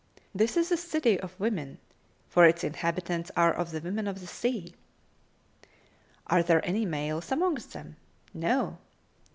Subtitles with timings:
[0.33, 1.77] "This is the city of women;
[2.27, 4.73] for its inhabitants are of the women of the sea."
[6.25, 7.97] "Are there any males among them?"
[8.33, 8.79] "No!"